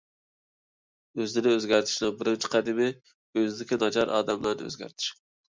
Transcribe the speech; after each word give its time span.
ئۆزىنى 1.23 1.51
ئۆزگەرتىشنىڭ 1.55 2.15
بىرىنچى 2.23 2.51
قەدىمى، 2.55 2.89
ئۆزىدىكى 3.11 3.81
ناچار 3.85 4.17
ئادەتلەرنى 4.17 4.69
ئۆزگەرتىش. 4.73 5.15